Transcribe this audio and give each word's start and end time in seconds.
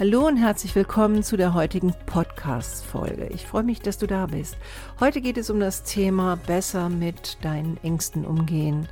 Hallo 0.00 0.26
und 0.26 0.38
herzlich 0.38 0.74
willkommen 0.74 1.22
zu 1.22 1.36
der 1.36 1.52
heutigen 1.52 1.92
Podcast-Folge. 2.06 3.26
Ich 3.34 3.46
freue 3.46 3.64
mich, 3.64 3.82
dass 3.82 3.98
du 3.98 4.06
da 4.06 4.24
bist. 4.24 4.56
Heute 4.98 5.20
geht 5.20 5.36
es 5.36 5.50
um 5.50 5.60
das 5.60 5.82
Thema 5.82 6.36
besser 6.36 6.88
mit 6.88 7.36
deinen 7.42 7.76
Ängsten 7.82 8.24
umgehen. 8.24 8.88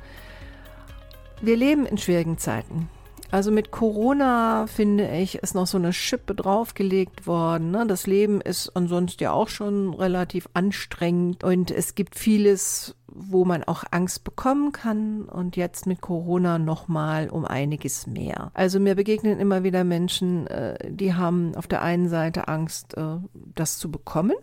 Wir 1.41 1.57
leben 1.57 1.87
in 1.87 1.97
schwierigen 1.97 2.37
Zeiten. 2.37 2.91
Also 3.31 3.49
mit 3.49 3.71
Corona 3.71 4.67
finde 4.67 5.09
ich, 5.09 5.39
ist 5.39 5.55
noch 5.55 5.65
so 5.65 5.79
eine 5.79 5.93
Schippe 5.93 6.35
draufgelegt 6.35 7.25
worden. 7.25 7.71
Ne? 7.71 7.87
Das 7.87 8.05
Leben 8.05 8.39
ist 8.39 8.69
ansonsten 8.75 9.23
ja 9.23 9.31
auch 9.31 9.49
schon 9.49 9.95
relativ 9.95 10.47
anstrengend 10.53 11.43
und 11.43 11.71
es 11.71 11.95
gibt 11.95 12.19
vieles, 12.19 12.95
wo 13.13 13.45
man 13.45 13.63
auch 13.63 13.83
Angst 13.91 14.23
bekommen 14.23 14.71
kann 14.71 15.23
und 15.23 15.55
jetzt 15.55 15.85
mit 15.85 16.01
Corona 16.01 16.59
noch 16.59 16.87
mal 16.87 17.29
um 17.29 17.45
einiges 17.45 18.07
mehr. 18.07 18.51
Also 18.53 18.79
mir 18.79 18.95
begegnen 18.95 19.39
immer 19.39 19.63
wieder 19.63 19.83
Menschen, 19.83 20.47
äh, 20.47 20.77
die 20.91 21.13
haben 21.13 21.55
auf 21.55 21.67
der 21.67 21.81
einen 21.81 22.09
Seite 22.09 22.47
Angst, 22.47 22.95
äh, 22.97 23.17
das 23.55 23.77
zu 23.77 23.91
bekommen 23.91 24.35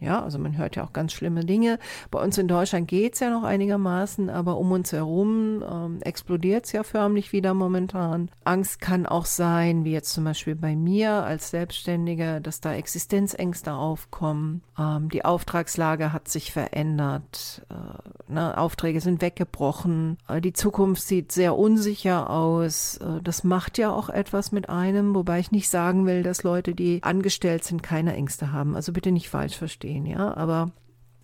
ja, 0.00 0.22
also 0.22 0.38
man 0.38 0.56
hört 0.58 0.76
ja 0.76 0.84
auch 0.84 0.92
ganz 0.92 1.12
schlimme 1.12 1.44
Dinge. 1.44 1.78
Bei 2.10 2.22
uns 2.22 2.36
in 2.36 2.48
Deutschland 2.48 2.88
geht 2.88 3.14
es 3.14 3.20
ja 3.20 3.30
noch 3.30 3.44
einigermaßen, 3.44 4.28
aber 4.28 4.58
um 4.58 4.72
uns 4.72 4.92
herum 4.92 5.64
ähm, 5.68 5.98
explodiert 6.02 6.66
es 6.66 6.72
ja 6.72 6.82
förmlich 6.82 7.32
wieder 7.32 7.54
momentan. 7.54 8.28
Angst 8.44 8.80
kann 8.80 9.06
auch 9.06 9.24
sein, 9.24 9.84
wie 9.84 9.92
jetzt 9.92 10.12
zum 10.12 10.24
Beispiel 10.24 10.56
bei 10.56 10.74
mir 10.76 11.24
als 11.24 11.50
Selbstständige, 11.50 12.40
dass 12.40 12.60
da 12.60 12.74
Existenzängste 12.74 13.72
aufkommen. 13.72 14.62
Ähm, 14.78 15.08
die 15.08 15.24
Auftragslage 15.24 16.12
hat 16.12 16.28
sich 16.28 16.52
verändert. 16.52 17.64
Äh, 17.70 18.32
ne, 18.32 18.58
Aufträge 18.58 19.00
sind 19.00 19.22
weggebrochen. 19.22 20.18
Äh, 20.28 20.40
die 20.40 20.52
Zukunft 20.52 21.02
sieht 21.02 21.32
sehr 21.32 21.56
unsicher 21.56 22.30
aus. 22.30 22.98
Äh, 22.98 23.22
das 23.22 23.44
macht 23.44 23.78
ja 23.78 23.92
auch 23.92 24.10
etwas 24.10 24.52
mit 24.52 24.68
einem, 24.68 25.14
wobei 25.14 25.38
ich 25.38 25.52
nicht 25.52 25.68
sagen 25.68 26.04
will, 26.04 26.22
dass 26.22 26.42
Leute, 26.42 26.74
die 26.74 27.02
angestellt 27.02 27.64
sind, 27.64 27.82
keine 27.82 28.14
Ängste 28.14 28.52
haben. 28.52 28.74
Also 28.74 28.92
bitte 28.92 29.12
nicht 29.12 29.30
falsch 29.30 29.56
verstehen 29.56 29.93
gehen, 29.94 30.06
ja, 30.06 30.36
aber 30.36 30.72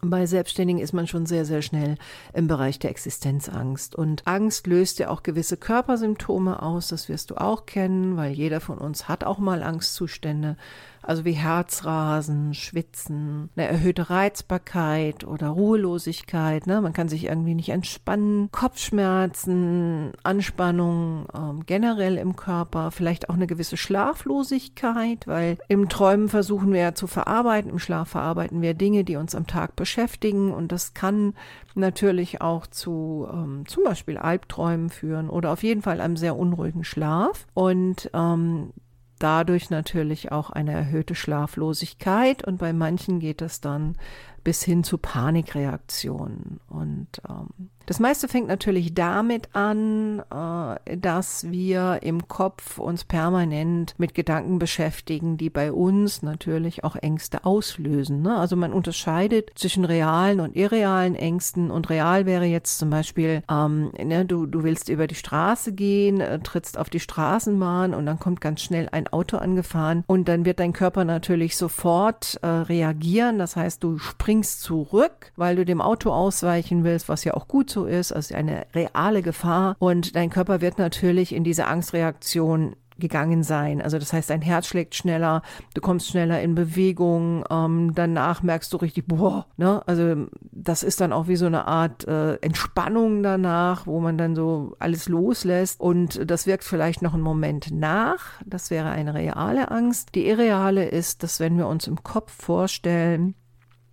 bei 0.02 0.24
Selbstständigen 0.24 0.80
ist 0.80 0.94
man 0.94 1.06
schon 1.06 1.26
sehr, 1.26 1.44
sehr 1.44 1.60
schnell 1.60 1.96
im 2.32 2.46
Bereich 2.46 2.78
der 2.78 2.90
Existenzangst. 2.90 3.94
Und 3.94 4.26
Angst 4.26 4.66
löst 4.66 4.98
ja 4.98 5.10
auch 5.10 5.22
gewisse 5.22 5.58
Körpersymptome 5.58 6.62
aus, 6.62 6.88
das 6.88 7.08
wirst 7.08 7.30
du 7.30 7.34
auch 7.36 7.66
kennen, 7.66 8.16
weil 8.16 8.32
jeder 8.32 8.60
von 8.60 8.78
uns 8.78 9.08
hat 9.08 9.24
auch 9.24 9.38
mal 9.38 9.62
Angstzustände 9.62 10.56
also 11.02 11.24
wie 11.24 11.32
Herzrasen, 11.32 12.54
Schwitzen, 12.54 13.50
eine 13.56 13.68
erhöhte 13.68 14.10
Reizbarkeit 14.10 15.24
oder 15.24 15.48
Ruhelosigkeit. 15.48 16.66
Ne? 16.66 16.80
Man 16.80 16.92
kann 16.92 17.08
sich 17.08 17.24
irgendwie 17.24 17.54
nicht 17.54 17.70
entspannen, 17.70 18.50
Kopfschmerzen, 18.52 20.12
Anspannung 20.22 21.26
ähm, 21.34 21.64
generell 21.66 22.16
im 22.16 22.36
Körper, 22.36 22.90
vielleicht 22.90 23.28
auch 23.30 23.34
eine 23.34 23.46
gewisse 23.46 23.76
Schlaflosigkeit, 23.76 25.26
weil 25.26 25.58
im 25.68 25.88
Träumen 25.88 26.28
versuchen 26.28 26.72
wir 26.72 26.80
ja 26.80 26.94
zu 26.94 27.06
verarbeiten, 27.06 27.70
im 27.70 27.78
Schlaf 27.78 28.08
verarbeiten 28.08 28.60
wir 28.60 28.74
Dinge, 28.74 29.04
die 29.04 29.16
uns 29.16 29.34
am 29.34 29.46
Tag 29.46 29.76
beschäftigen 29.76 30.52
und 30.52 30.72
das 30.72 30.94
kann 30.94 31.34
natürlich 31.74 32.40
auch 32.40 32.66
zu 32.66 33.28
ähm, 33.32 33.64
zum 33.66 33.84
Beispiel 33.84 34.18
Albträumen 34.18 34.90
führen 34.90 35.30
oder 35.30 35.52
auf 35.52 35.62
jeden 35.62 35.82
Fall 35.82 36.00
einem 36.00 36.16
sehr 36.16 36.36
unruhigen 36.36 36.84
Schlaf 36.84 37.46
und 37.54 38.10
ähm, 38.12 38.72
dadurch 39.20 39.70
natürlich 39.70 40.32
auch 40.32 40.50
eine 40.50 40.72
erhöhte 40.72 41.14
Schlaflosigkeit 41.14 42.44
und 42.44 42.58
bei 42.58 42.72
manchen 42.72 43.20
geht 43.20 43.42
es 43.42 43.60
dann 43.60 43.96
bis 44.42 44.62
hin 44.62 44.82
zu 44.82 44.98
Panikreaktionen. 44.98 46.60
Und 46.68 47.08
ähm, 47.28 47.70
das 47.90 47.98
meiste 47.98 48.28
fängt 48.28 48.46
natürlich 48.46 48.94
damit 48.94 49.48
an, 49.52 50.22
äh, 50.30 50.96
dass 50.96 51.50
wir 51.50 51.98
im 52.02 52.28
Kopf 52.28 52.78
uns 52.78 53.02
permanent 53.02 53.96
mit 53.98 54.14
Gedanken 54.14 54.60
beschäftigen, 54.60 55.36
die 55.36 55.50
bei 55.50 55.72
uns 55.72 56.22
natürlich 56.22 56.84
auch 56.84 56.94
Ängste 56.94 57.44
auslösen. 57.44 58.22
Ne? 58.22 58.38
Also 58.38 58.54
man 58.54 58.72
unterscheidet 58.72 59.50
zwischen 59.56 59.84
realen 59.84 60.38
und 60.38 60.54
irrealen 60.54 61.16
Ängsten 61.16 61.72
und 61.72 61.90
real 61.90 62.26
wäre 62.26 62.44
jetzt 62.44 62.78
zum 62.78 62.90
Beispiel, 62.90 63.42
ähm, 63.50 63.90
ne, 64.00 64.24
du, 64.24 64.46
du 64.46 64.62
willst 64.62 64.88
über 64.88 65.08
die 65.08 65.16
Straße 65.16 65.72
gehen, 65.72 66.20
äh, 66.20 66.38
trittst 66.38 66.78
auf 66.78 66.90
die 66.90 67.00
Straßenbahn 67.00 67.92
und 67.92 68.06
dann 68.06 68.20
kommt 68.20 68.40
ganz 68.40 68.62
schnell 68.62 68.88
ein 68.92 69.08
Auto 69.08 69.36
angefahren 69.36 70.04
und 70.06 70.28
dann 70.28 70.44
wird 70.44 70.60
dein 70.60 70.72
Körper 70.72 71.04
natürlich 71.04 71.56
sofort 71.56 72.38
äh, 72.42 72.46
reagieren. 72.46 73.40
Das 73.40 73.56
heißt, 73.56 73.82
du 73.82 73.98
springst 73.98 74.62
zurück, 74.62 75.32
weil 75.34 75.56
du 75.56 75.64
dem 75.64 75.80
Auto 75.80 76.12
ausweichen 76.12 76.84
willst, 76.84 77.08
was 77.08 77.24
ja 77.24 77.34
auch 77.34 77.48
gut 77.48 77.68
so 77.68 77.79
ist, 77.84 78.12
also 78.12 78.34
eine 78.34 78.66
reale 78.74 79.22
Gefahr. 79.22 79.76
Und 79.78 80.16
dein 80.16 80.30
Körper 80.30 80.60
wird 80.60 80.78
natürlich 80.78 81.34
in 81.34 81.44
diese 81.44 81.66
Angstreaktion 81.66 82.76
gegangen 83.00 83.42
sein. 83.42 83.82
Also 83.82 83.98
das 83.98 84.12
heißt, 84.12 84.30
dein 84.30 84.42
Herz 84.42 84.68
schlägt 84.68 84.94
schneller, 84.94 85.42
du 85.74 85.80
kommst 85.80 86.08
schneller 86.08 86.40
in 86.40 86.54
Bewegung, 86.54 87.44
ähm, 87.50 87.92
danach 87.94 88.42
merkst 88.42 88.72
du 88.72 88.76
richtig, 88.76 89.06
boah, 89.08 89.46
ne? 89.56 89.82
Also 89.86 90.26
das 90.52 90.82
ist 90.82 91.00
dann 91.00 91.12
auch 91.12 91.26
wie 91.26 91.36
so 91.36 91.46
eine 91.46 91.66
Art 91.66 92.06
äh, 92.06 92.34
Entspannung 92.36 93.22
danach, 93.22 93.86
wo 93.86 94.00
man 94.00 94.18
dann 94.18 94.36
so 94.36 94.76
alles 94.78 95.08
loslässt 95.08 95.80
und 95.80 96.30
das 96.30 96.46
wirkt 96.46 96.64
vielleicht 96.64 97.02
noch 97.02 97.14
einen 97.14 97.22
Moment 97.22 97.72
nach. 97.72 98.40
Das 98.46 98.70
wäre 98.70 98.90
eine 98.90 99.14
reale 99.14 99.70
Angst. 99.70 100.14
Die 100.14 100.28
irreale 100.28 100.84
ist, 100.84 101.22
dass 101.22 101.40
wenn 101.40 101.56
wir 101.56 101.66
uns 101.66 101.86
im 101.86 102.02
Kopf 102.02 102.30
vorstellen, 102.30 103.34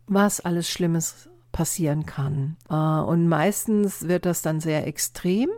was 0.06 0.40
alles 0.42 0.70
Schlimmes 0.70 1.30
passieren 1.58 2.06
kann. 2.06 2.56
Äh, 2.70 2.76
und 2.76 3.28
meistens 3.28 4.08
wird 4.08 4.28
das 4.28 4.44
dann 4.44 4.60
sehr 4.60 4.86
extrem. 4.86 5.50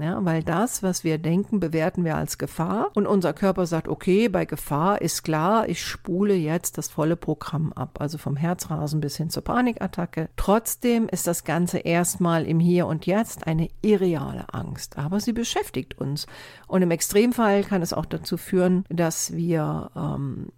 Ja, 0.00 0.24
weil 0.24 0.44
das, 0.44 0.84
was 0.84 1.02
wir 1.02 1.18
denken, 1.18 1.58
bewerten 1.58 2.04
wir 2.04 2.16
als 2.16 2.38
Gefahr. 2.38 2.90
Und 2.94 3.06
unser 3.06 3.32
Körper 3.32 3.66
sagt, 3.66 3.88
okay, 3.88 4.28
bei 4.28 4.44
Gefahr 4.44 5.00
ist 5.00 5.22
klar, 5.24 5.68
ich 5.68 5.84
spule 5.84 6.34
jetzt 6.34 6.78
das 6.78 6.88
volle 6.88 7.16
Programm 7.16 7.72
ab. 7.72 8.00
Also 8.00 8.16
vom 8.16 8.36
Herzrasen 8.36 9.00
bis 9.00 9.16
hin 9.16 9.30
zur 9.30 9.42
Panikattacke. 9.42 10.28
Trotzdem 10.36 11.08
ist 11.08 11.26
das 11.26 11.42
Ganze 11.44 11.78
erstmal 11.78 12.44
im 12.44 12.60
Hier 12.60 12.86
und 12.86 13.06
Jetzt 13.06 13.46
eine 13.46 13.68
irreale 13.82 14.52
Angst. 14.52 14.98
Aber 14.98 15.18
sie 15.20 15.32
beschäftigt 15.32 15.98
uns. 15.98 16.26
Und 16.66 16.82
im 16.82 16.92
Extremfall 16.92 17.62
kann 17.62 17.82
es 17.82 17.92
auch 17.92 18.06
dazu 18.06 18.36
führen, 18.36 18.84
dass 18.88 19.32
wir 19.34 19.90
ähm, 19.96 20.48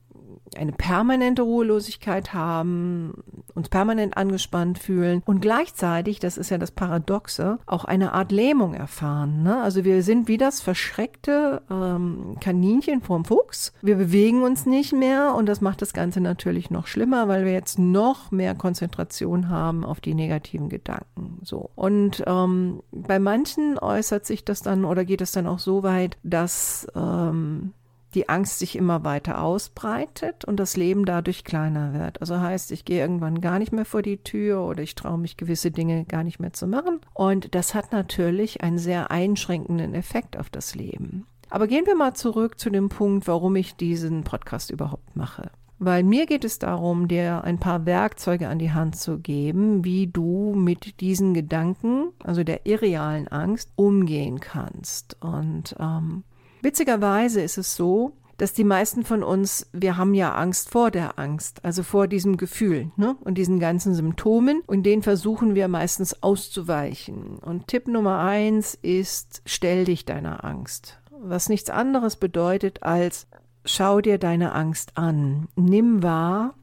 eine 0.57 0.73
permanente 0.73 1.43
Ruhelosigkeit 1.43 2.35
haben, 2.35 3.23
uns 3.55 3.69
permanent 3.69 4.17
angespannt 4.17 4.79
fühlen 4.79 5.23
und 5.25 5.41
gleichzeitig, 5.41 6.19
das 6.19 6.39
ist 6.39 6.51
ja 6.51 6.59
das 6.59 6.71
Paradoxe, 6.71 7.59
auch 7.67 7.85
eine 7.85 8.13
Art 8.13 8.33
Lähmung 8.33 8.75
erfahren. 8.75 9.43
Ne? 9.43 9.61
Also 9.63 9.85
wir 9.85 10.03
sind 10.03 10.29
wie 10.29 10.39
das 10.39 10.61
verschreckte 10.61 11.63
ähm, 11.71 12.37
Kaninchen 12.41 13.01
vorm 13.03 13.25
Fuchs. 13.25 13.73
Wir 13.83 13.97
bewegen 13.97 14.43
uns 14.43 14.67
nicht 14.67 14.93
mehr 14.93 15.35
und 15.35 15.47
das 15.47 15.61
macht 15.61 15.83
das 15.83 15.93
Ganze 15.93 16.21
natürlich 16.21 16.71
noch 16.71 16.87
schlimmer, 16.87 17.29
weil 17.29 17.45
wir 17.45 17.53
jetzt 17.53 17.79
noch 17.79 18.31
mehr 18.31 18.55
Konzentration 18.55 19.49
haben 19.49 19.85
auf 19.85 20.01
die 20.01 20.15
negativen 20.15 20.69
Gedanken. 20.69 21.41
So 21.43 21.71
und 21.75 22.23
ähm, 22.27 22.83
bei 22.93 23.19
manchen 23.19 23.79
äußert 23.79 24.27
sich 24.27 24.45
das 24.45 24.63
dann 24.63 24.85
oder 24.85 25.05
geht 25.05 25.21
es 25.21 25.33
dann 25.33 25.47
auch 25.47 25.59
so 25.59 25.83
weit, 25.83 26.19
dass 26.23 26.87
ähm, 26.95 27.73
die 28.15 28.29
Angst 28.29 28.59
sich 28.59 28.77
immer 28.77 29.05
weiter 29.05 29.43
ausbreitet 29.43 30.45
und 30.45 30.59
das 30.59 30.77
Leben 30.77 31.05
dadurch 31.05 31.45
kleiner 31.45 31.95
wird. 31.95 32.21
Also 32.21 32.41
heißt, 32.41 32.73
ich 32.73 32.85
gehe 32.85 33.01
irgendwann 33.01 33.41
gar 33.41 33.59
nicht 33.59 33.73
mehr 33.73 33.85
vor 33.85 34.03
die 34.03 34.19
Tür 34.19 34.63
oder 34.65 34.83
ich 34.83 34.95
traue 34.95 35.19
mich 35.19 35.37
gewisse 35.37 35.71
Dinge 35.71 36.05
gar 36.05 36.25
nicht 36.25 36.41
mehr 36.41 36.53
zu 36.53 36.67
machen. 36.67 37.01
Und 37.15 37.55
das 37.55 37.75
hat 37.75 37.93
natürlich 37.93 38.63
einen 38.63 38.79
sehr 38.79 39.11
einschränkenden 39.11 39.95
Effekt 39.95 40.37
auf 40.37 40.51
das 40.51 40.75
Leben. 40.75 41.27
Aber 41.51 41.67
gehen 41.67 41.87
wir 41.87 41.97
mal 41.97 42.15
zurück 42.15 42.59
zu 42.59 42.71
dem 42.71 42.89
Punkt, 42.89 43.27
warum 43.27 43.57
ich 43.57 43.75
diesen 43.75 44.23
Podcast 44.23 44.71
überhaupt 44.71 45.17
mache. 45.17 45.51
Weil 45.83 46.03
mir 46.03 46.27
geht 46.27 46.45
es 46.45 46.59
darum, 46.59 47.09
dir 47.09 47.43
ein 47.43 47.59
paar 47.59 47.87
Werkzeuge 47.87 48.49
an 48.49 48.59
die 48.59 48.73
Hand 48.73 48.97
zu 48.97 49.19
geben, 49.19 49.83
wie 49.83 50.07
du 50.07 50.53
mit 50.55 51.01
diesen 51.01 51.33
Gedanken, 51.33 52.11
also 52.23 52.45
der 52.45 52.67
irrealen 52.67 53.29
Angst, 53.29 53.73
umgehen 53.77 54.41
kannst. 54.41 55.17
Und 55.23 55.75
ähm, 55.81 56.23
Witzigerweise 56.63 57.41
ist 57.41 57.59
es 57.59 57.77
so, 57.77 58.13
dass 58.41 58.55
die 58.55 58.65
meisten 58.65 59.05
von 59.05 59.23
uns, 59.23 59.69
wir 59.73 59.99
haben 59.99 60.15
ja 60.15 60.35
Angst 60.35 60.71
vor 60.71 60.91
der 60.91 61.19
Angst, 61.19 61.63
also 61.63 61.83
vor 61.83 62.09
diesem 62.09 62.39
Gefühl 62.39 62.91
ne? 62.97 63.17
und 63.21 63.35
diesen 63.35 63.61
ganzen 63.61 63.95
Symptomen 63.95 64.63
und 64.67 64.85
denen 64.85 65.03
versuchen 65.03 65.55
wir 65.55 65.69
meistens 65.69 66.23
auszuweichen. 66.23 67.39
Und 67.39 67.69
Tipp 67.69 67.87
Nummer 67.87 68.21
eins 68.21 68.79
ist, 68.81 69.43
stell 69.45 69.85
dich 69.85 70.07
deiner 70.07 70.43
Angst. 70.43 70.99
Was 71.11 71.51
nichts 71.51 71.69
anderes 71.69 72.17
bedeutet 72.17 72.83
als, 72.83 73.27
schau 73.67 74.01
dir 74.01 74.17
deine 74.17 74.53
Angst 74.53 74.97
an. 74.97 75.49
Nimm 75.55 76.03
wahr, 76.03 76.55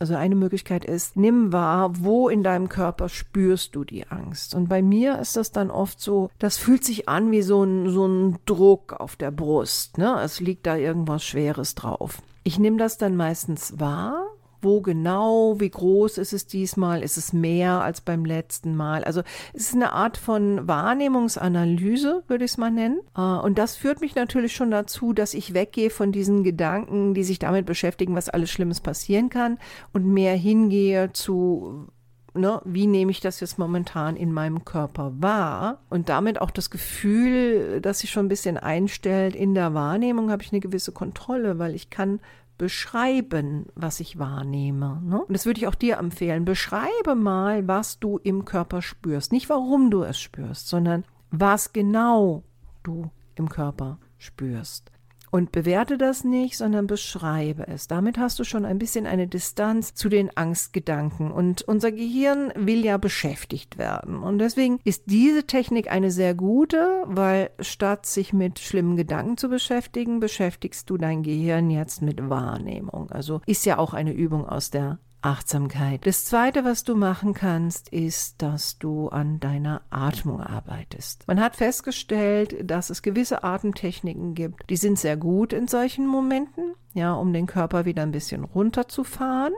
also 0.00 0.14
eine 0.14 0.34
Möglichkeit 0.34 0.84
ist, 0.84 1.16
nimm 1.16 1.52
wahr, 1.52 1.92
wo 1.98 2.28
in 2.28 2.42
deinem 2.42 2.68
Körper 2.68 3.08
spürst 3.08 3.74
du 3.74 3.84
die 3.84 4.06
Angst. 4.08 4.54
Und 4.54 4.68
bei 4.68 4.82
mir 4.82 5.18
ist 5.18 5.36
das 5.36 5.52
dann 5.52 5.70
oft 5.70 6.00
so, 6.00 6.30
das 6.38 6.56
fühlt 6.56 6.84
sich 6.84 7.08
an 7.08 7.30
wie 7.30 7.42
so 7.42 7.62
ein, 7.62 7.90
so 7.90 8.06
ein 8.06 8.38
Druck 8.46 8.92
auf 8.92 9.16
der 9.16 9.30
Brust. 9.30 9.98
Ne? 9.98 10.20
Es 10.22 10.40
liegt 10.40 10.66
da 10.66 10.76
irgendwas 10.76 11.24
Schweres 11.24 11.74
drauf. 11.74 12.22
Ich 12.42 12.58
nehme 12.58 12.76
das 12.76 12.98
dann 12.98 13.16
meistens 13.16 13.78
wahr 13.80 14.26
wo 14.64 14.80
genau, 14.80 15.60
wie 15.60 15.70
groß 15.70 16.18
ist 16.18 16.32
es 16.32 16.46
diesmal, 16.46 17.02
ist 17.02 17.16
es 17.16 17.32
mehr 17.32 17.82
als 17.82 18.00
beim 18.00 18.24
letzten 18.24 18.74
Mal. 18.74 19.04
Also 19.04 19.22
es 19.52 19.66
ist 19.66 19.74
eine 19.74 19.92
Art 19.92 20.16
von 20.16 20.66
Wahrnehmungsanalyse, 20.66 22.24
würde 22.26 22.44
ich 22.44 22.52
es 22.52 22.58
mal 22.58 22.70
nennen. 22.70 23.00
Äh, 23.16 23.20
und 23.20 23.58
das 23.58 23.76
führt 23.76 24.00
mich 24.00 24.14
natürlich 24.14 24.54
schon 24.54 24.70
dazu, 24.70 25.12
dass 25.12 25.34
ich 25.34 25.54
weggehe 25.54 25.90
von 25.90 26.10
diesen 26.10 26.42
Gedanken, 26.42 27.14
die 27.14 27.24
sich 27.24 27.38
damit 27.38 27.66
beschäftigen, 27.66 28.16
was 28.16 28.28
alles 28.28 28.50
Schlimmes 28.50 28.80
passieren 28.80 29.30
kann 29.30 29.58
und 29.92 30.06
mehr 30.06 30.34
hingehe 30.34 31.12
zu 31.12 31.88
Ne, 32.36 32.60
wie 32.64 32.88
nehme 32.88 33.12
ich 33.12 33.20
das 33.20 33.38
jetzt 33.38 33.60
momentan 33.60 34.16
in 34.16 34.32
meinem 34.32 34.64
Körper 34.64 35.12
wahr? 35.20 35.78
Und 35.88 36.08
damit 36.08 36.40
auch 36.40 36.50
das 36.50 36.68
Gefühl, 36.68 37.80
das 37.80 38.00
sich 38.00 38.10
schon 38.10 38.26
ein 38.26 38.28
bisschen 38.28 38.56
einstellt, 38.56 39.36
in 39.36 39.54
der 39.54 39.72
Wahrnehmung 39.72 40.32
habe 40.32 40.42
ich 40.42 40.50
eine 40.50 40.58
gewisse 40.58 40.90
Kontrolle, 40.90 41.60
weil 41.60 41.76
ich 41.76 41.90
kann 41.90 42.18
beschreiben, 42.58 43.66
was 43.74 44.00
ich 44.00 44.18
wahrnehme. 44.18 45.00
Ne? 45.04 45.24
Und 45.24 45.32
das 45.32 45.46
würde 45.46 45.60
ich 45.60 45.66
auch 45.66 45.74
dir 45.74 45.98
empfehlen. 45.98 46.44
Beschreibe 46.44 47.14
mal, 47.14 47.66
was 47.66 47.98
du 47.98 48.18
im 48.18 48.44
Körper 48.44 48.82
spürst. 48.82 49.32
Nicht 49.32 49.48
warum 49.48 49.90
du 49.90 50.02
es 50.02 50.18
spürst, 50.18 50.68
sondern 50.68 51.04
was 51.30 51.72
genau 51.72 52.44
du 52.82 53.10
im 53.34 53.48
Körper 53.48 53.98
spürst. 54.18 54.90
Und 55.34 55.50
bewerte 55.50 55.98
das 55.98 56.22
nicht, 56.22 56.56
sondern 56.56 56.86
beschreibe 56.86 57.66
es. 57.66 57.88
Damit 57.88 58.18
hast 58.18 58.38
du 58.38 58.44
schon 58.44 58.64
ein 58.64 58.78
bisschen 58.78 59.04
eine 59.04 59.26
Distanz 59.26 59.92
zu 59.92 60.08
den 60.08 60.30
Angstgedanken. 60.36 61.32
Und 61.32 61.62
unser 61.62 61.90
Gehirn 61.90 62.52
will 62.54 62.84
ja 62.84 62.98
beschäftigt 62.98 63.76
werden. 63.76 64.22
Und 64.22 64.38
deswegen 64.38 64.78
ist 64.84 65.02
diese 65.06 65.42
Technik 65.42 65.90
eine 65.90 66.12
sehr 66.12 66.36
gute, 66.36 67.02
weil 67.06 67.50
statt 67.58 68.06
sich 68.06 68.32
mit 68.32 68.60
schlimmen 68.60 68.94
Gedanken 68.94 69.36
zu 69.36 69.48
beschäftigen, 69.48 70.20
beschäftigst 70.20 70.88
du 70.88 70.98
dein 70.98 71.24
Gehirn 71.24 71.68
jetzt 71.68 72.00
mit 72.00 72.30
Wahrnehmung. 72.30 73.10
Also 73.10 73.40
ist 73.44 73.66
ja 73.66 73.78
auch 73.78 73.92
eine 73.92 74.12
Übung 74.12 74.48
aus 74.48 74.70
der 74.70 75.00
Achtsamkeit. 75.24 76.06
Das 76.06 76.24
Zweite, 76.24 76.64
was 76.64 76.84
du 76.84 76.94
machen 76.96 77.32
kannst, 77.32 77.88
ist, 77.88 78.42
dass 78.42 78.78
du 78.78 79.08
an 79.08 79.40
deiner 79.40 79.80
Atmung 79.90 80.40
arbeitest. 80.40 81.26
Man 81.26 81.40
hat 81.40 81.56
festgestellt, 81.56 82.70
dass 82.70 82.90
es 82.90 83.02
gewisse 83.02 83.42
Atemtechniken 83.42 84.34
gibt, 84.34 84.68
die 84.68 84.76
sind 84.76 84.98
sehr 84.98 85.16
gut 85.16 85.52
in 85.52 85.66
solchen 85.66 86.06
Momenten, 86.06 86.74
ja, 86.92 87.14
um 87.14 87.32
den 87.32 87.46
Körper 87.46 87.86
wieder 87.86 88.02
ein 88.02 88.12
bisschen 88.12 88.44
runterzufahren. 88.44 89.54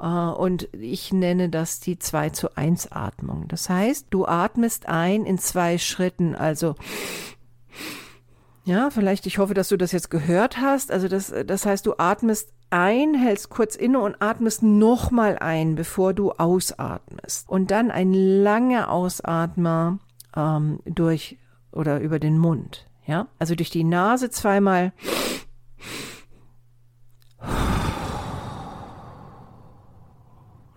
Äh, 0.00 0.06
und 0.06 0.68
ich 0.72 1.12
nenne 1.12 1.50
das 1.50 1.80
die 1.80 1.98
2 1.98 2.30
zu 2.30 2.56
1 2.56 2.90
Atmung. 2.90 3.48
Das 3.48 3.68
heißt, 3.68 4.06
du 4.10 4.26
atmest 4.26 4.86
ein 4.88 5.26
in 5.26 5.38
zwei 5.38 5.76
Schritten, 5.78 6.34
also 6.34 6.74
ja, 8.64 8.90
vielleicht, 8.90 9.26
ich 9.26 9.38
hoffe, 9.38 9.54
dass 9.54 9.68
du 9.68 9.76
das 9.76 9.92
jetzt 9.92 10.10
gehört 10.10 10.58
hast. 10.58 10.92
Also 10.92 11.08
das, 11.08 11.32
das 11.46 11.66
heißt, 11.66 11.86
du 11.86 11.94
atmest 11.98 12.52
ein, 12.70 13.14
hältst 13.14 13.50
kurz 13.50 13.74
inne 13.74 14.00
und 14.00 14.20
atmest 14.20 14.62
nochmal 14.62 15.38
ein, 15.38 15.74
bevor 15.74 16.14
du 16.14 16.32
ausatmest. 16.32 17.48
Und 17.48 17.70
dann 17.70 17.90
ein 17.90 18.12
langer 18.12 18.90
Ausatmer 18.90 19.98
ähm, 20.36 20.80
durch 20.84 21.38
oder 21.72 22.00
über 22.00 22.18
den 22.18 22.38
Mund. 22.38 22.86
Ja, 23.06 23.28
also 23.38 23.54
durch 23.54 23.70
die 23.70 23.84
Nase 23.84 24.30
zweimal. 24.30 24.92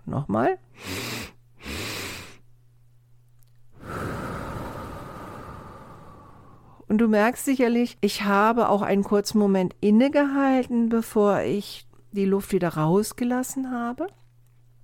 Nochmal. 0.06 0.58
Und 6.94 7.00
du 7.00 7.08
merkst 7.08 7.44
sicherlich, 7.44 7.98
ich 8.02 8.24
habe 8.24 8.70
auch 8.70 8.84
einen 8.84 9.04
kurzen 9.04 9.40
Moment 9.40 9.76
innegehalten, 9.82 10.90
bevor 10.90 11.40
ich 11.40 11.88
die 12.12 12.26
Luft 12.26 12.52
wieder 12.52 12.70
rausgelassen 12.70 13.72
habe. 13.72 14.06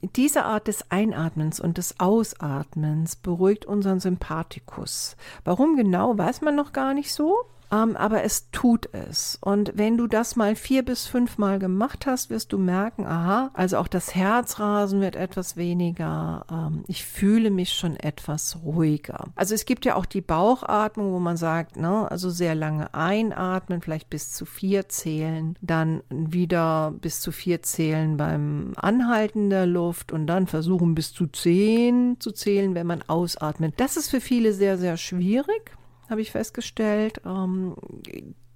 Diese 0.01 0.43
Art 0.43 0.67
des 0.67 0.89
Einatmens 0.89 1.59
und 1.59 1.77
des 1.77 1.99
Ausatmens 1.99 3.15
beruhigt 3.15 3.67
unseren 3.67 3.99
Sympathikus. 3.99 5.17
Warum 5.43 5.75
genau, 5.75 6.17
weiß 6.17 6.41
man 6.41 6.55
noch 6.55 6.73
gar 6.73 6.95
nicht 6.95 7.13
so. 7.13 7.37
Ähm, 7.71 7.95
aber 7.95 8.23
es 8.23 8.49
tut 8.51 8.89
es. 8.93 9.37
Und 9.41 9.73
wenn 9.75 9.97
du 9.97 10.07
das 10.07 10.35
mal 10.35 10.55
vier 10.55 10.83
bis 10.83 11.05
fünf 11.07 11.37
Mal 11.37 11.59
gemacht 11.59 12.05
hast, 12.05 12.29
wirst 12.29 12.51
du 12.53 12.57
merken, 12.57 13.05
aha, 13.05 13.51
also 13.53 13.77
auch 13.77 13.87
das 13.87 14.15
Herzrasen 14.15 15.01
wird 15.01 15.15
etwas 15.15 15.55
weniger. 15.55 16.45
Ähm, 16.51 16.83
ich 16.87 17.05
fühle 17.05 17.51
mich 17.51 17.73
schon 17.73 17.95
etwas 17.95 18.59
ruhiger. 18.63 19.25
Also 19.35 19.53
es 19.53 19.65
gibt 19.65 19.85
ja 19.85 19.95
auch 19.95 20.05
die 20.05 20.21
Bauchatmung, 20.21 21.13
wo 21.13 21.19
man 21.19 21.37
sagt, 21.37 21.77
ne, 21.77 22.09
also 22.09 22.29
sehr 22.29 22.55
lange 22.55 22.93
einatmen, 22.93 23.81
vielleicht 23.81 24.09
bis 24.09 24.33
zu 24.33 24.45
vier 24.45 24.89
zählen, 24.89 25.55
dann 25.61 26.01
wieder 26.09 26.93
bis 26.99 27.21
zu 27.21 27.31
vier 27.31 27.61
zählen 27.61 28.17
beim 28.17 28.73
Anhalten 28.77 29.49
der 29.49 29.65
Luft 29.65 30.11
und 30.11 30.27
dann 30.27 30.47
versuchen 30.47 30.95
bis 30.95 31.13
zu 31.13 31.27
zehn 31.27 32.19
zu 32.19 32.31
zählen, 32.31 32.73
wenn 32.73 32.87
man 32.87 33.03
ausatmet. 33.07 33.75
Das 33.77 33.97
ist 33.97 34.09
für 34.09 34.21
viele 34.21 34.53
sehr, 34.53 34.77
sehr 34.77 34.97
schwierig 34.97 35.77
habe 36.09 36.21
ich 36.21 36.31
festgestellt. 36.31 37.21
Ähm, 37.25 37.75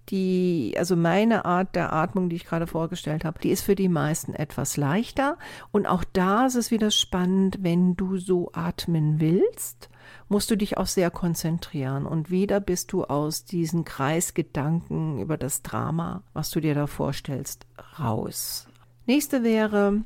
die, 0.09 0.75
also 0.77 0.95
meine 0.95 1.45
Art 1.45 1.75
der 1.75 1.94
Atmung, 1.94 2.29
die 2.29 2.35
ich 2.35 2.45
gerade 2.45 2.67
vorgestellt 2.67 3.23
habe, 3.23 3.39
die 3.39 3.50
ist 3.50 3.63
für 3.63 3.75
die 3.75 3.89
meisten 3.89 4.33
etwas 4.33 4.75
leichter. 4.75 5.38
Und 5.71 5.88
auch 5.88 6.03
da 6.03 6.45
ist 6.45 6.55
es 6.55 6.71
wieder 6.71 6.91
spannend, 6.91 7.59
wenn 7.61 7.95
du 7.95 8.17
so 8.17 8.51
atmen 8.53 9.19
willst, 9.19 9.89
musst 10.27 10.51
du 10.51 10.57
dich 10.57 10.77
auch 10.77 10.88
sehr 10.88 11.09
konzentrieren. 11.09 12.05
Und 12.05 12.29
wieder 12.29 12.59
bist 12.59 12.91
du 12.91 13.05
aus 13.05 13.45
diesen 13.45 13.85
Kreisgedanken 13.85 15.19
über 15.19 15.38
das 15.38 15.61
Drama, 15.61 16.23
was 16.33 16.49
du 16.49 16.59
dir 16.59 16.75
da 16.75 16.88
vorstellst, 16.88 17.65
raus. 17.97 18.67
Nächste 19.06 19.44
wäre, 19.44 20.01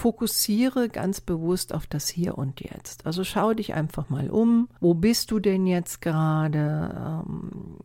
fokussiere 0.00 0.88
ganz 0.88 1.20
bewusst 1.20 1.74
auf 1.74 1.86
das 1.86 2.08
Hier 2.08 2.38
und 2.38 2.60
Jetzt. 2.60 3.04
Also 3.04 3.22
schau 3.22 3.52
dich 3.52 3.74
einfach 3.74 4.08
mal 4.08 4.30
um. 4.30 4.68
Wo 4.80 4.94
bist 4.94 5.30
du 5.30 5.40
denn 5.40 5.66
jetzt 5.66 6.00
gerade? 6.00 7.22
Ähm, 7.26 7.76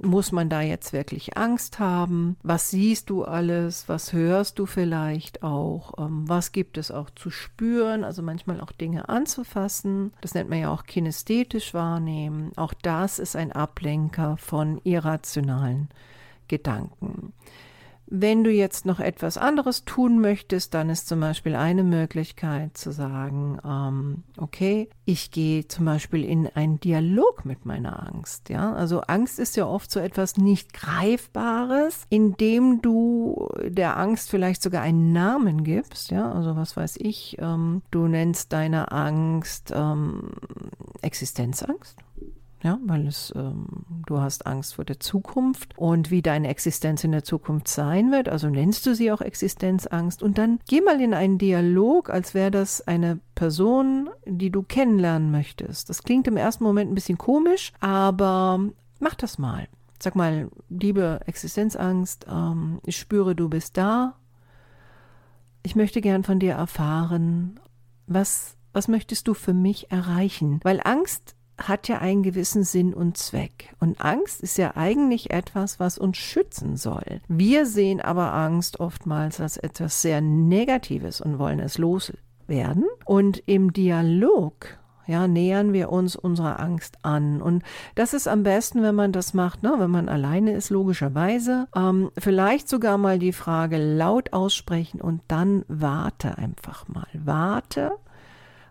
muss 0.00 0.32
man 0.32 0.48
da 0.48 0.62
jetzt 0.62 0.94
wirklich 0.94 1.36
Angst 1.36 1.78
haben? 1.78 2.36
Was 2.42 2.70
siehst 2.70 3.10
du 3.10 3.24
alles? 3.24 3.86
Was 3.86 4.14
hörst 4.14 4.58
du 4.58 4.64
vielleicht 4.64 5.42
auch? 5.42 5.92
Ähm, 5.98 6.26
was 6.26 6.52
gibt 6.52 6.78
es 6.78 6.90
auch 6.90 7.10
zu 7.10 7.28
spüren? 7.28 8.02
Also 8.02 8.22
manchmal 8.22 8.62
auch 8.62 8.72
Dinge 8.72 9.10
anzufassen. 9.10 10.14
Das 10.22 10.32
nennt 10.32 10.48
man 10.48 10.58
ja 10.58 10.72
auch 10.72 10.84
kinästhetisch 10.84 11.74
wahrnehmen. 11.74 12.52
Auch 12.56 12.72
das 12.72 13.18
ist 13.18 13.36
ein 13.36 13.52
Ablenker 13.52 14.38
von 14.38 14.80
irrationalen 14.84 15.90
Gedanken. 16.48 17.34
Wenn 18.14 18.44
du 18.44 18.50
jetzt 18.50 18.84
noch 18.84 19.00
etwas 19.00 19.38
anderes 19.38 19.86
tun 19.86 20.20
möchtest, 20.20 20.74
dann 20.74 20.90
ist 20.90 21.08
zum 21.08 21.20
Beispiel 21.20 21.54
eine 21.54 21.82
Möglichkeit 21.82 22.76
zu 22.76 22.92
sagen, 22.92 23.58
ähm, 23.64 24.22
okay, 24.36 24.90
ich 25.06 25.30
gehe 25.30 25.66
zum 25.66 25.86
Beispiel 25.86 26.22
in 26.22 26.46
einen 26.46 26.78
Dialog 26.78 27.46
mit 27.46 27.64
meiner 27.64 28.06
Angst. 28.06 28.50
Ja, 28.50 28.74
also 28.74 29.00
Angst 29.00 29.38
ist 29.38 29.56
ja 29.56 29.66
oft 29.66 29.90
so 29.90 29.98
etwas 29.98 30.36
nicht 30.36 30.74
Greifbares, 30.74 32.04
indem 32.10 32.82
du 32.82 33.48
der 33.64 33.96
Angst 33.96 34.28
vielleicht 34.28 34.62
sogar 34.62 34.82
einen 34.82 35.14
Namen 35.14 35.64
gibst. 35.64 36.10
Ja, 36.10 36.30
also 36.30 36.54
was 36.54 36.76
weiß 36.76 36.96
ich, 36.98 37.38
ähm, 37.40 37.80
du 37.90 38.08
nennst 38.08 38.52
deine 38.52 38.92
Angst 38.92 39.72
ähm, 39.74 40.32
Existenzangst 41.00 41.96
ja, 42.62 42.78
weil 42.84 43.06
es, 43.08 43.32
ähm, 43.34 43.66
du 44.06 44.20
hast 44.20 44.46
Angst 44.46 44.76
vor 44.76 44.84
der 44.84 45.00
Zukunft 45.00 45.76
und 45.76 46.10
wie 46.10 46.22
deine 46.22 46.48
Existenz 46.48 47.02
in 47.02 47.10
der 47.10 47.24
Zukunft 47.24 47.66
sein 47.66 48.12
wird. 48.12 48.28
Also 48.28 48.48
nennst 48.48 48.86
du 48.86 48.94
sie 48.94 49.10
auch 49.10 49.20
Existenzangst 49.20 50.22
und 50.22 50.38
dann 50.38 50.60
geh 50.68 50.80
mal 50.80 51.00
in 51.00 51.12
einen 51.12 51.38
Dialog, 51.38 52.08
als 52.10 52.34
wäre 52.34 52.52
das 52.52 52.86
eine 52.86 53.18
Person, 53.34 54.10
die 54.26 54.50
du 54.50 54.62
kennenlernen 54.62 55.32
möchtest. 55.32 55.90
Das 55.90 56.04
klingt 56.04 56.28
im 56.28 56.36
ersten 56.36 56.62
Moment 56.62 56.90
ein 56.92 56.94
bisschen 56.94 57.18
komisch, 57.18 57.72
aber 57.80 58.60
mach 59.00 59.14
das 59.16 59.38
mal. 59.38 59.66
Sag 60.00 60.14
mal, 60.14 60.48
liebe 60.68 61.20
Existenzangst, 61.26 62.26
ähm, 62.30 62.80
ich 62.86 62.96
spüre, 62.96 63.34
du 63.34 63.48
bist 63.48 63.76
da. 63.76 64.14
Ich 65.64 65.74
möchte 65.74 66.00
gern 66.00 66.22
von 66.22 66.38
dir 66.38 66.54
erfahren, 66.54 67.58
was, 68.06 68.56
was 68.72 68.88
möchtest 68.88 69.26
du 69.26 69.34
für 69.34 69.52
mich 69.52 69.90
erreichen? 69.90 70.60
Weil 70.62 70.80
Angst 70.84 71.36
hat 71.68 71.88
ja 71.88 71.98
einen 71.98 72.22
gewissen 72.22 72.64
Sinn 72.64 72.94
und 72.94 73.16
Zweck. 73.16 73.74
Und 73.80 74.00
Angst 74.00 74.40
ist 74.42 74.58
ja 74.58 74.76
eigentlich 74.76 75.30
etwas, 75.30 75.80
was 75.80 75.98
uns 75.98 76.16
schützen 76.16 76.76
soll. 76.76 77.20
Wir 77.28 77.66
sehen 77.66 78.00
aber 78.00 78.32
Angst 78.32 78.80
oftmals 78.80 79.40
als 79.40 79.56
etwas 79.56 80.02
sehr 80.02 80.20
Negatives 80.20 81.20
und 81.20 81.38
wollen 81.38 81.60
es 81.60 81.78
loswerden. 81.78 82.84
Und 83.04 83.42
im 83.46 83.72
Dialog 83.72 84.78
Ja, 85.06 85.26
nähern 85.26 85.72
wir 85.72 85.90
uns 85.90 86.14
unserer 86.14 86.60
Angst 86.60 86.98
an. 87.02 87.42
Und 87.42 87.64
das 87.96 88.14
ist 88.14 88.28
am 88.28 88.44
besten, 88.44 88.82
wenn 88.82 88.94
man 88.94 89.10
das 89.10 89.34
macht, 89.34 89.64
ne? 89.64 89.74
wenn 89.78 89.90
man 89.90 90.08
alleine 90.08 90.52
ist, 90.52 90.70
logischerweise. 90.70 91.66
Ähm, 91.74 92.12
vielleicht 92.16 92.68
sogar 92.68 92.98
mal 92.98 93.18
die 93.18 93.32
Frage 93.32 93.78
laut 93.78 94.32
aussprechen 94.32 95.00
und 95.00 95.20
dann 95.26 95.64
warte 95.66 96.38
einfach 96.38 96.86
mal. 96.86 97.08
Warte 97.14 97.92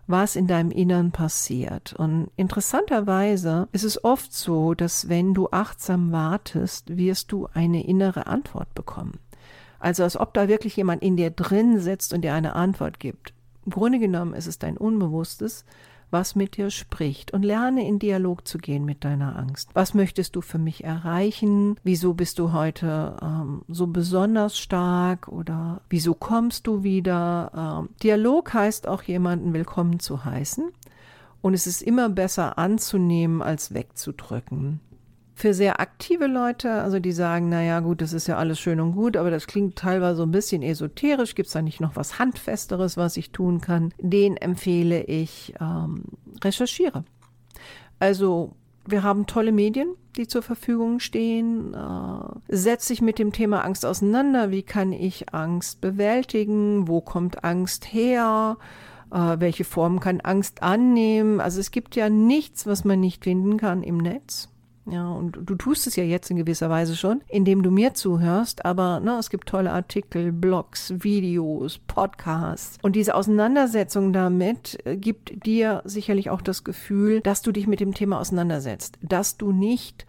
was 0.06 0.36
in 0.36 0.46
deinem 0.46 0.70
Innern 0.70 1.12
passiert. 1.12 1.94
Und 1.94 2.30
interessanterweise 2.36 3.68
ist 3.72 3.84
es 3.84 4.02
oft 4.04 4.32
so, 4.32 4.74
dass 4.74 5.08
wenn 5.08 5.34
du 5.34 5.48
achtsam 5.50 6.12
wartest, 6.12 6.96
wirst 6.96 7.32
du 7.32 7.48
eine 7.54 7.86
innere 7.86 8.26
Antwort 8.26 8.74
bekommen. 8.74 9.18
Also 9.78 10.02
als 10.04 10.16
ob 10.16 10.34
da 10.34 10.48
wirklich 10.48 10.76
jemand 10.76 11.02
in 11.02 11.16
dir 11.16 11.30
drin 11.30 11.78
sitzt 11.78 12.12
und 12.12 12.22
dir 12.22 12.34
eine 12.34 12.54
Antwort 12.54 13.00
gibt. 13.00 13.32
Im 13.64 13.72
Grunde 13.72 13.98
genommen 13.98 14.34
ist 14.34 14.46
es 14.46 14.58
dein 14.58 14.76
Unbewusstes, 14.76 15.64
was 16.12 16.34
mit 16.36 16.56
dir 16.56 16.70
spricht 16.70 17.32
und 17.32 17.42
lerne 17.42 17.86
in 17.86 17.98
Dialog 17.98 18.46
zu 18.46 18.58
gehen 18.58 18.84
mit 18.84 19.02
deiner 19.04 19.36
Angst. 19.36 19.70
Was 19.72 19.94
möchtest 19.94 20.36
du 20.36 20.42
für 20.42 20.58
mich 20.58 20.84
erreichen? 20.84 21.76
Wieso 21.82 22.14
bist 22.14 22.38
du 22.38 22.52
heute 22.52 23.16
ähm, 23.22 23.62
so 23.66 23.86
besonders 23.86 24.58
stark 24.58 25.28
oder 25.28 25.80
wieso 25.88 26.14
kommst 26.14 26.66
du 26.66 26.82
wieder? 26.82 27.80
Ähm, 27.82 27.88
Dialog 28.02 28.52
heißt 28.52 28.86
auch 28.86 29.02
jemanden 29.02 29.54
willkommen 29.54 30.00
zu 30.00 30.24
heißen 30.24 30.70
und 31.40 31.54
es 31.54 31.66
ist 31.66 31.82
immer 31.82 32.08
besser 32.08 32.58
anzunehmen 32.58 33.42
als 33.42 33.74
wegzudrücken. 33.74 34.80
Für 35.42 35.54
sehr 35.54 35.80
aktive 35.80 36.28
Leute, 36.28 36.70
also 36.70 37.00
die 37.00 37.10
sagen, 37.10 37.48
naja 37.48 37.80
gut, 37.80 38.00
das 38.00 38.12
ist 38.12 38.28
ja 38.28 38.36
alles 38.36 38.60
schön 38.60 38.78
und 38.78 38.94
gut, 38.94 39.16
aber 39.16 39.32
das 39.32 39.48
klingt 39.48 39.74
teilweise 39.74 40.18
so 40.18 40.22
ein 40.22 40.30
bisschen 40.30 40.62
esoterisch, 40.62 41.34
gibt 41.34 41.48
es 41.48 41.52
da 41.52 41.62
nicht 41.62 41.80
noch 41.80 41.96
was 41.96 42.20
Handfesteres, 42.20 42.96
was 42.96 43.16
ich 43.16 43.32
tun 43.32 43.60
kann, 43.60 43.92
den 43.98 44.36
empfehle 44.36 45.02
ich, 45.02 45.52
ähm, 45.60 46.04
recherchiere. 46.44 47.02
Also 47.98 48.54
wir 48.86 49.02
haben 49.02 49.26
tolle 49.26 49.50
Medien, 49.50 49.96
die 50.16 50.28
zur 50.28 50.42
Verfügung 50.42 51.00
stehen. 51.00 51.74
Äh, 51.74 52.56
setz 52.56 52.86
dich 52.86 53.02
mit 53.02 53.18
dem 53.18 53.32
Thema 53.32 53.64
Angst 53.64 53.84
auseinander. 53.84 54.52
Wie 54.52 54.62
kann 54.62 54.92
ich 54.92 55.34
Angst 55.34 55.80
bewältigen? 55.80 56.86
Wo 56.86 57.00
kommt 57.00 57.42
Angst 57.42 57.92
her? 57.92 58.58
Äh, 59.10 59.40
welche 59.40 59.64
Form 59.64 59.98
kann 59.98 60.20
Angst 60.20 60.62
annehmen? 60.62 61.40
Also 61.40 61.58
es 61.58 61.72
gibt 61.72 61.96
ja 61.96 62.08
nichts, 62.08 62.64
was 62.64 62.84
man 62.84 63.00
nicht 63.00 63.24
finden 63.24 63.56
kann 63.56 63.82
im 63.82 63.96
Netz. 63.96 64.51
Ja, 64.84 65.08
und 65.12 65.38
du 65.44 65.54
tust 65.54 65.86
es 65.86 65.96
ja 65.96 66.02
jetzt 66.02 66.30
in 66.30 66.36
gewisser 66.36 66.68
Weise 66.68 66.96
schon, 66.96 67.22
indem 67.28 67.62
du 67.62 67.70
mir 67.70 67.94
zuhörst, 67.94 68.64
aber 68.64 68.98
ne, 69.00 69.16
es 69.18 69.30
gibt 69.30 69.48
tolle 69.48 69.72
Artikel, 69.72 70.32
Blogs, 70.32 70.92
Videos, 70.98 71.78
Podcasts. 71.78 72.78
Und 72.82 72.96
diese 72.96 73.14
Auseinandersetzung 73.14 74.12
damit 74.12 74.78
äh, 74.84 74.96
gibt 74.96 75.46
dir 75.46 75.82
sicherlich 75.84 76.30
auch 76.30 76.42
das 76.42 76.64
Gefühl, 76.64 77.20
dass 77.20 77.42
du 77.42 77.52
dich 77.52 77.66
mit 77.66 77.80
dem 77.80 77.94
Thema 77.94 78.18
auseinandersetzt, 78.18 78.98
dass 79.02 79.36
du 79.36 79.52
nicht 79.52 80.06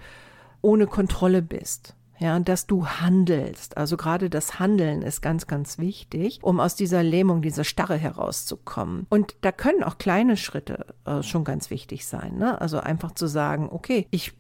ohne 0.62 0.88
Kontrolle 0.88 1.42
bist. 1.42 1.96
Ja, 2.20 2.40
dass 2.40 2.68
du 2.68 2.88
handelst. 2.88 3.76
Also 3.76 3.98
gerade 3.98 4.30
das 4.30 4.58
Handeln 4.58 5.02
ist 5.02 5.22
ganz, 5.22 5.46
ganz 5.46 5.78
wichtig, 5.78 6.40
um 6.42 6.60
aus 6.62 6.76
dieser 6.76 7.04
Lähmung, 7.04 7.42
dieser 7.42 7.66
Starre 7.66 7.98
herauszukommen. 7.98 9.08
Und 9.10 9.36
da 9.42 9.52
können 9.52 9.84
auch 9.84 9.98
kleine 9.98 10.38
Schritte 10.38 10.86
äh, 11.06 11.22
schon 11.22 11.44
ganz 11.44 11.70
wichtig 11.70 12.06
sein. 12.06 12.38
Ne? 12.38 12.62
Also 12.62 12.80
einfach 12.80 13.12
zu 13.12 13.28
sagen, 13.28 13.68
okay, 13.70 14.08
ich 14.10 14.32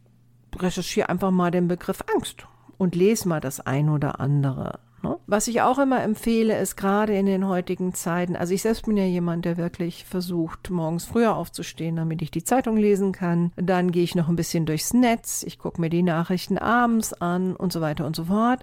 recherchiere 0.61 1.09
einfach 1.09 1.31
mal 1.31 1.51
den 1.51 1.67
Begriff 1.67 2.03
Angst 2.13 2.47
und 2.77 2.95
lese 2.95 3.27
mal 3.27 3.39
das 3.39 3.59
ein 3.59 3.89
oder 3.89 4.19
andere. 4.19 4.79
Ne? 5.03 5.19
Was 5.27 5.47
ich 5.47 5.61
auch 5.61 5.79
immer 5.79 6.01
empfehle, 6.01 6.57
ist 6.57 6.77
gerade 6.77 7.15
in 7.15 7.25
den 7.25 7.47
heutigen 7.47 7.93
Zeiten, 7.93 8.35
also 8.35 8.53
ich 8.53 8.61
selbst 8.61 8.85
bin 8.85 8.95
ja 8.95 9.03
jemand, 9.03 9.43
der 9.43 9.57
wirklich 9.57 10.05
versucht, 10.05 10.69
morgens 10.69 11.05
früher 11.05 11.35
aufzustehen, 11.35 11.97
damit 11.97 12.21
ich 12.21 12.31
die 12.31 12.43
Zeitung 12.43 12.77
lesen 12.77 13.11
kann. 13.11 13.51
Dann 13.57 13.91
gehe 13.91 14.03
ich 14.03 14.15
noch 14.15 14.29
ein 14.29 14.37
bisschen 14.37 14.65
durchs 14.65 14.93
Netz, 14.93 15.43
ich 15.43 15.59
gucke 15.59 15.81
mir 15.81 15.89
die 15.89 16.03
Nachrichten 16.03 16.57
abends 16.57 17.13
an 17.13 17.55
und 17.55 17.73
so 17.73 17.81
weiter 17.81 18.05
und 18.05 18.15
so 18.15 18.25
fort. 18.25 18.61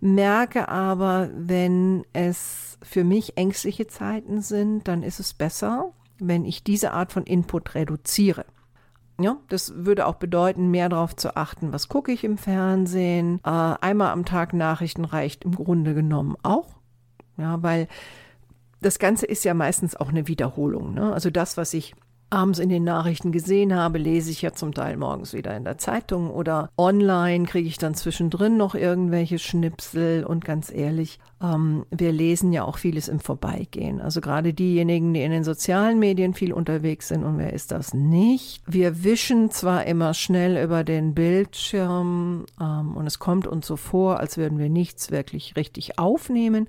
Merke 0.00 0.68
aber, 0.68 1.28
wenn 1.36 2.04
es 2.14 2.78
für 2.82 3.04
mich 3.04 3.36
ängstliche 3.36 3.86
Zeiten 3.86 4.40
sind, 4.40 4.88
dann 4.88 5.02
ist 5.02 5.20
es 5.20 5.34
besser, 5.34 5.92
wenn 6.18 6.46
ich 6.46 6.64
diese 6.64 6.92
Art 6.92 7.12
von 7.12 7.24
Input 7.24 7.74
reduziere. 7.74 8.46
Ja, 9.22 9.36
das 9.48 9.72
würde 9.84 10.06
auch 10.06 10.16
bedeuten, 10.16 10.70
mehr 10.70 10.88
darauf 10.88 11.14
zu 11.14 11.36
achten, 11.36 11.72
was 11.72 11.88
gucke 11.88 12.10
ich 12.12 12.24
im 12.24 12.38
Fernsehen. 12.38 13.40
Äh, 13.44 13.48
einmal 13.48 14.10
am 14.10 14.24
Tag 14.24 14.52
Nachrichten 14.52 15.04
reicht 15.04 15.44
im 15.44 15.54
Grunde 15.54 15.94
genommen 15.94 16.36
auch. 16.42 16.76
Ja, 17.36 17.62
weil 17.62 17.88
das 18.80 18.98
Ganze 18.98 19.26
ist 19.26 19.44
ja 19.44 19.54
meistens 19.54 19.96
auch 19.96 20.08
eine 20.08 20.26
Wiederholung. 20.28 20.94
Ne? 20.94 21.12
Also 21.12 21.30
das, 21.30 21.56
was 21.56 21.72
ich 21.72 21.94
abends 22.32 22.58
in 22.58 22.68
den 22.68 22.84
Nachrichten 22.84 23.30
gesehen 23.30 23.74
habe, 23.74 23.98
lese 23.98 24.30
ich 24.30 24.42
ja 24.42 24.52
zum 24.52 24.72
Teil 24.72 24.96
morgens 24.96 25.34
wieder 25.34 25.56
in 25.56 25.64
der 25.64 25.78
Zeitung 25.78 26.30
oder 26.30 26.70
online 26.76 27.44
kriege 27.44 27.68
ich 27.68 27.78
dann 27.78 27.94
zwischendrin 27.94 28.56
noch 28.56 28.74
irgendwelche 28.74 29.38
Schnipsel 29.38 30.24
und 30.24 30.44
ganz 30.44 30.72
ehrlich, 30.72 31.18
ähm, 31.42 31.84
wir 31.90 32.12
lesen 32.12 32.52
ja 32.52 32.64
auch 32.64 32.78
vieles 32.78 33.08
im 33.08 33.20
Vorbeigehen. 33.20 34.00
Also 34.00 34.20
gerade 34.20 34.54
diejenigen, 34.54 35.12
die 35.12 35.22
in 35.22 35.30
den 35.30 35.44
sozialen 35.44 35.98
Medien 35.98 36.34
viel 36.34 36.52
unterwegs 36.52 37.08
sind 37.08 37.24
und 37.24 37.38
wer 37.38 37.52
ist 37.52 37.70
das 37.70 37.92
nicht? 37.92 38.62
Wir 38.66 39.04
wischen 39.04 39.50
zwar 39.50 39.84
immer 39.86 40.14
schnell 40.14 40.62
über 40.62 40.84
den 40.84 41.14
Bildschirm 41.14 42.46
ähm, 42.60 42.96
und 42.96 43.06
es 43.06 43.18
kommt 43.18 43.46
uns 43.46 43.66
so 43.66 43.76
vor, 43.76 44.20
als 44.20 44.38
würden 44.38 44.58
wir 44.58 44.70
nichts 44.70 45.10
wirklich 45.10 45.56
richtig 45.56 45.98
aufnehmen. 45.98 46.68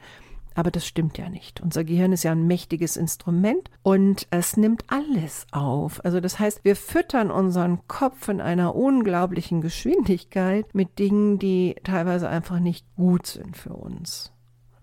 Aber 0.55 0.71
das 0.71 0.85
stimmt 0.85 1.17
ja 1.17 1.29
nicht. 1.29 1.61
Unser 1.61 1.83
Gehirn 1.83 2.11
ist 2.11 2.23
ja 2.23 2.31
ein 2.31 2.47
mächtiges 2.47 2.97
Instrument 2.97 3.69
und 3.81 4.27
es 4.29 4.57
nimmt 4.57 4.83
alles 4.87 5.47
auf. 5.51 6.03
Also 6.05 6.19
das 6.19 6.39
heißt, 6.39 6.63
wir 6.63 6.75
füttern 6.75 7.31
unseren 7.31 7.87
Kopf 7.87 8.27
in 8.27 8.41
einer 8.41 8.75
unglaublichen 8.75 9.61
Geschwindigkeit 9.61 10.73
mit 10.73 10.99
Dingen, 10.99 11.39
die 11.39 11.75
teilweise 11.83 12.29
einfach 12.29 12.59
nicht 12.59 12.85
gut 12.95 13.27
sind 13.27 13.57
für 13.57 13.73
uns. 13.73 14.31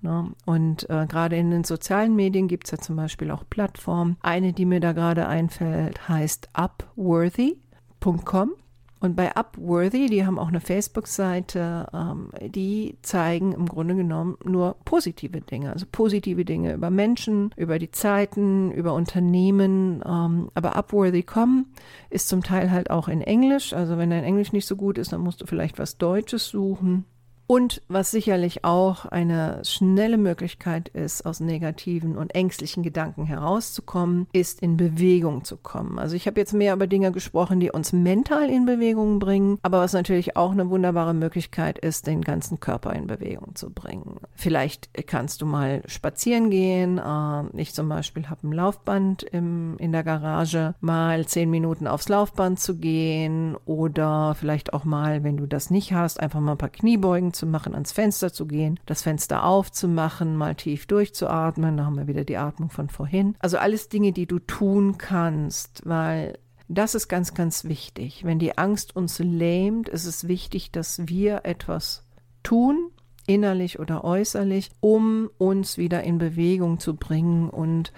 Ne? 0.02 0.32
Und 0.46 0.88
äh, 0.88 1.06
gerade 1.06 1.36
in 1.36 1.50
den 1.50 1.64
sozialen 1.64 2.16
Medien 2.16 2.48
gibt 2.48 2.64
es 2.66 2.70
ja 2.72 2.78
zum 2.78 2.96
Beispiel 2.96 3.30
auch 3.30 3.44
Plattformen. 3.48 4.16
Eine, 4.22 4.52
die 4.52 4.64
mir 4.64 4.80
da 4.80 4.92
gerade 4.92 5.28
einfällt, 5.28 6.08
heißt 6.08 6.48
upworthy.com. 6.54 8.52
Und 9.00 9.16
bei 9.16 9.35
Upworthy, 9.35 10.07
die 10.07 10.26
haben 10.26 10.38
auch 10.38 10.49
eine 10.49 10.61
Facebook-Seite, 10.61 11.87
ähm, 11.95 12.28
die 12.50 12.99
zeigen 13.00 13.52
im 13.52 13.64
Grunde 13.64 13.97
genommen 13.97 14.37
nur 14.45 14.76
positive 14.85 15.40
Dinge. 15.40 15.73
Also 15.73 15.87
positive 15.90 16.45
Dinge 16.45 16.75
über 16.75 16.90
Menschen, 16.90 17.50
über 17.57 17.78
die 17.78 17.90
Zeiten, 17.90 18.71
über 18.73 18.92
Unternehmen. 18.92 20.02
Ähm, 20.07 20.50
aber 20.52 20.76
Upworthy.com 20.76 21.66
ist 22.11 22.28
zum 22.28 22.42
Teil 22.42 22.71
halt 22.71 22.90
auch 22.90 23.09
in 23.09 23.23
Englisch. 23.23 23.73
Also 23.73 23.97
wenn 23.97 24.11
dein 24.11 24.25
Englisch 24.25 24.52
nicht 24.52 24.66
so 24.66 24.76
gut 24.76 24.99
ist, 24.99 25.14
dann 25.14 25.23
musst 25.23 25.40
du 25.40 25.47
vielleicht 25.47 25.78
was 25.78 25.97
Deutsches 25.97 26.49
suchen. 26.49 27.07
Und 27.50 27.83
was 27.88 28.12
sicherlich 28.12 28.64
auch 28.64 29.07
eine 29.07 29.64
schnelle 29.64 30.19
Möglichkeit 30.19 30.88
ist, 30.90 31.26
aus 31.26 31.40
negativen 31.40 32.16
und 32.16 32.33
ängstlichen 32.33 32.85
Gedanken 32.85 33.25
herauszukommen, 33.25 34.28
ist 34.33 34.62
in 34.62 34.76
Bewegung 34.76 35.42
zu 35.42 35.57
kommen. 35.57 35.99
Also 35.99 36.14
ich 36.14 36.28
habe 36.28 36.38
jetzt 36.38 36.54
mehr 36.54 36.75
über 36.75 36.87
Dinge 36.87 37.11
gesprochen, 37.11 37.59
die 37.59 37.73
uns 37.73 37.92
mental 37.92 38.49
in 38.49 38.66
Bewegung 38.66 39.19
bringen, 39.19 39.59
aber 39.62 39.80
was 39.80 39.95
natürlich 39.95 40.37
auch 40.37 40.52
eine 40.52 40.71
wunderbare 40.71 41.12
Möglichkeit 41.12 41.76
ist, 41.80 42.07
den 42.07 42.23
ganzen 42.23 42.61
Körper 42.61 42.92
in 42.92 43.09
Bewegung 43.09 43.57
zu 43.57 43.71
bringen. 43.71 44.21
Vielleicht 44.37 44.88
kannst 45.09 45.42
du 45.42 45.47
mal 45.47 45.83
spazieren 45.87 46.50
gehen. 46.50 46.99
Äh, 46.99 47.61
ich 47.61 47.75
zum 47.75 47.88
Beispiel 47.88 48.28
habe 48.30 48.47
ein 48.47 48.52
Laufband 48.52 49.25
im, 49.25 49.76
in 49.78 49.90
der 49.90 50.04
Garage, 50.04 50.76
mal 50.80 51.26
zehn 51.26 51.50
Minuten 51.50 51.88
aufs 51.88 52.09
Laufband 52.09 52.61
zu 52.61 52.76
gehen 52.76 53.57
oder 53.64 54.37
vielleicht 54.38 54.73
auch 54.73 54.85
mal, 54.85 55.25
wenn 55.25 55.37
du 55.37 55.47
das 55.47 55.71
nicht 55.71 55.92
hast, 55.92 56.21
einfach 56.21 56.38
mal 56.38 56.52
ein 56.52 56.59
paar 56.59 56.69
Kniebeugen 56.69 57.35
zu 57.40 57.47
machen, 57.47 57.75
ans 57.75 57.90
Fenster 57.90 58.32
zu 58.32 58.47
gehen, 58.47 58.78
das 58.87 59.02
Fenster 59.02 59.44
aufzumachen, 59.44 60.37
mal 60.37 60.54
tief 60.54 60.87
durchzuatmen. 60.87 61.76
Da 61.76 61.85
haben 61.87 61.97
wir 61.97 62.06
wieder 62.06 62.25
die 62.25 62.37
Atmung 62.37 62.70
von 62.70 62.88
vorhin. 62.88 63.35
Also 63.40 63.59
alles 63.59 63.88
Dinge, 63.88 64.12
die 64.12 64.26
du 64.26 64.38
tun 64.38 64.99
kannst, 64.99 65.82
weil 65.85 66.38
das 66.68 66.94
ist 66.94 67.09
ganz, 67.09 67.35
ganz 67.35 67.64
wichtig. 67.64 68.25
Wenn 68.25 68.38
die 68.38 68.56
Angst 68.56 68.94
uns 68.94 69.18
lähmt, 69.18 69.88
ist 69.88 70.04
es 70.04 70.28
wichtig, 70.28 70.70
dass 70.70 71.09
wir 71.09 71.40
etwas 71.44 72.06
tun, 72.44 72.90
innerlich 73.26 73.80
oder 73.80 74.04
äußerlich, 74.04 74.70
um 74.80 75.30
uns 75.38 75.78
wieder 75.78 76.04
in 76.04 76.18
Bewegung 76.18 76.78
zu 76.78 76.94
bringen 76.94 77.50
und 77.50 77.92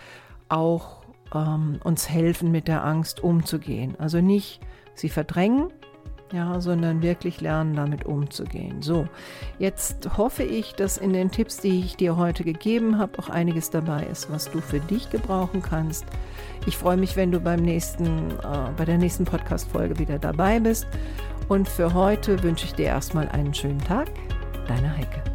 auch 0.48 1.02
ähm, 1.34 1.80
uns 1.84 2.08
helfen, 2.08 2.50
mit 2.50 2.68
der 2.68 2.84
Angst 2.84 3.20
umzugehen. 3.20 3.96
Also 3.98 4.20
nicht 4.20 4.60
sie 4.94 5.08
verdrängen, 5.08 5.70
ja, 6.32 6.60
sondern 6.60 7.02
wirklich 7.02 7.40
lernen, 7.40 7.76
damit 7.76 8.04
umzugehen. 8.04 8.82
So, 8.82 9.06
jetzt 9.58 10.16
hoffe 10.16 10.42
ich, 10.42 10.74
dass 10.74 10.98
in 10.98 11.12
den 11.12 11.30
Tipps, 11.30 11.58
die 11.58 11.80
ich 11.80 11.96
dir 11.96 12.16
heute 12.16 12.44
gegeben 12.44 12.98
habe, 12.98 13.18
auch 13.18 13.28
einiges 13.28 13.70
dabei 13.70 14.04
ist, 14.04 14.30
was 14.30 14.50
du 14.50 14.60
für 14.60 14.80
dich 14.80 15.10
gebrauchen 15.10 15.62
kannst. 15.62 16.06
Ich 16.66 16.76
freue 16.76 16.96
mich, 16.96 17.16
wenn 17.16 17.32
du 17.32 17.40
beim 17.40 17.60
nächsten, 17.60 18.30
äh, 18.30 18.70
bei 18.76 18.84
der 18.84 18.98
nächsten 18.98 19.24
Podcast-Folge 19.24 19.98
wieder 19.98 20.18
dabei 20.18 20.60
bist. 20.60 20.86
Und 21.48 21.68
für 21.68 21.92
heute 21.92 22.42
wünsche 22.42 22.66
ich 22.66 22.74
dir 22.74 22.86
erstmal 22.86 23.28
einen 23.28 23.52
schönen 23.52 23.80
Tag. 23.80 24.08
Deine 24.66 24.96
Heike. 24.96 25.31